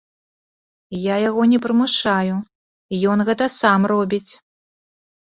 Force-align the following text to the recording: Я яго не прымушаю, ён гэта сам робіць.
Я 0.99 1.15
яго 1.29 1.43
не 1.51 1.59
прымушаю, 1.67 2.35
ён 3.15 3.29
гэта 3.31 3.53
сам 3.61 3.79
робіць. 3.97 4.29